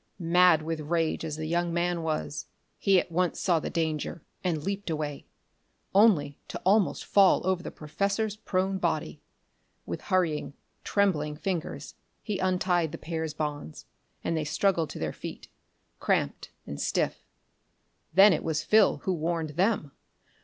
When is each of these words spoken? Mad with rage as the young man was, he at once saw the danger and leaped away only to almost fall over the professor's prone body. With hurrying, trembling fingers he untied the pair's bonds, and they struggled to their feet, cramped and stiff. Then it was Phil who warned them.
Mad 0.17 0.63
with 0.63 0.79
rage 0.79 1.23
as 1.23 1.35
the 1.37 1.45
young 1.45 1.71
man 1.71 2.01
was, 2.01 2.47
he 2.79 2.99
at 2.99 3.11
once 3.11 3.39
saw 3.39 3.59
the 3.59 3.69
danger 3.69 4.23
and 4.43 4.63
leaped 4.63 4.89
away 4.89 5.27
only 5.93 6.39
to 6.47 6.59
almost 6.65 7.05
fall 7.05 7.45
over 7.45 7.61
the 7.61 7.69
professor's 7.69 8.35
prone 8.35 8.79
body. 8.79 9.21
With 9.85 10.01
hurrying, 10.01 10.55
trembling 10.83 11.35
fingers 11.35 11.93
he 12.23 12.39
untied 12.39 12.91
the 12.91 12.97
pair's 12.97 13.35
bonds, 13.35 13.85
and 14.23 14.35
they 14.35 14.43
struggled 14.43 14.89
to 14.89 14.97
their 14.97 15.13
feet, 15.13 15.49
cramped 15.99 16.49
and 16.65 16.81
stiff. 16.81 17.23
Then 18.11 18.33
it 18.33 18.43
was 18.43 18.63
Phil 18.63 19.01
who 19.03 19.13
warned 19.13 19.49
them. 19.51 19.91